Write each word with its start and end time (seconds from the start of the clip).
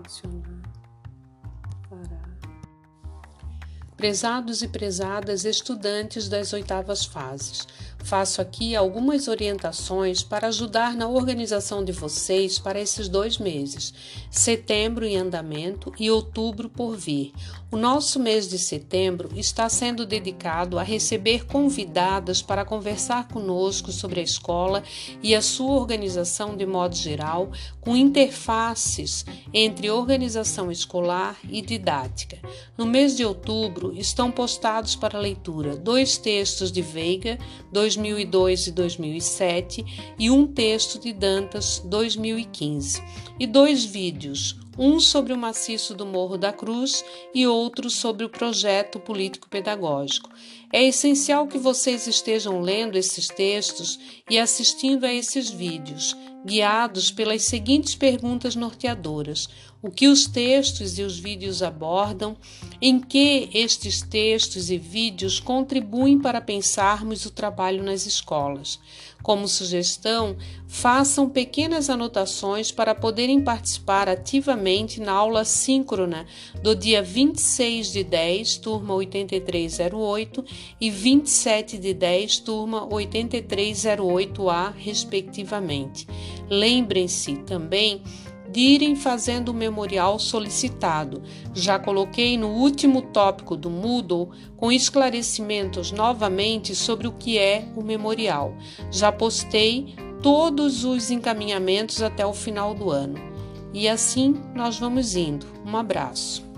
adicionar, 0.00 0.62
parar. 1.88 2.38
Prezados 3.96 4.62
e 4.62 4.68
prezadas 4.68 5.44
estudantes 5.44 6.28
das 6.28 6.52
oitavas 6.52 7.04
fases, 7.04 7.66
faço 8.02 8.40
aqui 8.40 8.74
algumas 8.74 9.28
orientações 9.28 10.22
para 10.22 10.48
ajudar 10.48 10.96
na 10.96 11.08
organização 11.08 11.84
de 11.84 11.92
vocês 11.92 12.58
para 12.58 12.80
esses 12.80 13.08
dois 13.08 13.38
meses, 13.38 13.94
setembro 14.30 15.04
em 15.04 15.16
andamento 15.16 15.92
e 15.98 16.10
outubro 16.10 16.68
por 16.68 16.96
vir. 16.96 17.32
O 17.72 17.76
nosso 17.76 18.18
mês 18.18 18.48
de 18.48 18.58
setembro 18.58 19.30
está 19.36 19.68
sendo 19.68 20.04
dedicado 20.04 20.76
a 20.76 20.82
receber 20.82 21.46
convidadas 21.46 22.42
para 22.42 22.64
conversar 22.64 23.28
conosco 23.28 23.92
sobre 23.92 24.18
a 24.18 24.24
escola 24.24 24.82
e 25.22 25.36
a 25.36 25.40
sua 25.40 25.74
organização 25.74 26.56
de 26.56 26.66
modo 26.66 26.96
geral, 26.96 27.52
com 27.80 27.96
interfaces 27.96 29.24
entre 29.54 29.88
organização 29.88 30.72
escolar 30.72 31.38
e 31.48 31.62
didática. 31.62 32.38
No 32.76 32.86
mês 32.86 33.16
de 33.16 33.24
outubro, 33.24 33.94
estão 33.96 34.32
postados 34.32 34.96
para 34.96 35.18
leitura 35.18 35.76
dois 35.76 36.18
textos 36.18 36.72
de 36.72 36.82
Veiga, 36.82 37.38
2002 37.96 38.68
e 38.68 38.72
2007, 38.72 39.84
e 40.18 40.30
um 40.30 40.46
texto 40.46 41.00
de 41.00 41.12
Dantas, 41.12 41.82
2015, 41.84 43.02
e 43.38 43.46
dois 43.46 43.84
vídeos, 43.84 44.58
um 44.80 44.98
sobre 44.98 45.34
o 45.34 45.36
maciço 45.36 45.94
do 45.94 46.06
Morro 46.06 46.38
da 46.38 46.54
Cruz 46.54 47.04
e 47.34 47.46
outro 47.46 47.90
sobre 47.90 48.24
o 48.24 48.30
projeto 48.30 48.98
político-pedagógico. 48.98 50.30
É 50.72 50.82
essencial 50.82 51.46
que 51.46 51.58
vocês 51.58 52.06
estejam 52.06 52.62
lendo 52.62 52.96
esses 52.96 53.28
textos 53.28 53.98
e 54.30 54.38
assistindo 54.38 55.04
a 55.04 55.12
esses 55.12 55.50
vídeos, 55.50 56.16
guiados 56.46 57.10
pelas 57.10 57.42
seguintes 57.42 57.94
perguntas 57.94 58.54
norteadoras: 58.56 59.48
o 59.82 59.90
que 59.90 60.06
os 60.06 60.26
textos 60.26 60.98
e 60.98 61.02
os 61.02 61.18
vídeos 61.18 61.62
abordam, 61.62 62.36
em 62.80 63.00
que 63.00 63.50
estes 63.52 64.00
textos 64.00 64.70
e 64.70 64.78
vídeos 64.78 65.40
contribuem 65.40 66.18
para 66.18 66.40
pensarmos 66.40 67.26
o 67.26 67.30
trabalho 67.30 67.82
nas 67.82 68.06
escolas. 68.06 68.78
Como 69.22 69.46
sugestão, 69.48 70.36
façam 70.66 71.28
pequenas 71.28 71.90
anotações 71.90 72.70
para 72.72 72.94
poderem 72.94 73.42
participar 73.42 74.08
ativamente 74.08 74.69
na 75.00 75.12
aula 75.12 75.44
síncrona 75.44 76.26
do 76.62 76.74
dia 76.74 77.02
26 77.02 77.92
de 77.92 78.04
10, 78.04 78.58
turma 78.58 78.94
8308 78.94 80.44
e 80.80 80.90
27 80.90 81.76
de 81.76 81.92
10, 81.92 82.38
turma 82.38 82.86
8308A, 82.88 84.72
respectivamente. 84.76 86.06
Lembrem-se 86.48 87.36
também 87.38 88.02
de 88.50 88.60
irem 88.60 88.96
fazendo 88.96 89.50
o 89.50 89.54
memorial 89.54 90.18
solicitado. 90.18 91.22
Já 91.54 91.78
coloquei 91.78 92.36
no 92.36 92.48
último 92.48 93.02
tópico 93.02 93.56
do 93.56 93.70
Moodle 93.70 94.30
com 94.56 94.72
esclarecimentos 94.72 95.92
novamente 95.92 96.74
sobre 96.74 97.06
o 97.06 97.12
que 97.12 97.38
é 97.38 97.68
o 97.76 97.82
memorial. 97.82 98.54
Já 98.90 99.12
postei 99.12 99.94
todos 100.22 100.84
os 100.84 101.10
encaminhamentos 101.10 102.02
até 102.02 102.26
o 102.26 102.32
final 102.32 102.74
do 102.74 102.90
ano. 102.90 103.29
E 103.72 103.88
assim 103.88 104.34
nós 104.54 104.78
vamos 104.78 105.14
indo. 105.14 105.46
Um 105.64 105.76
abraço. 105.76 106.49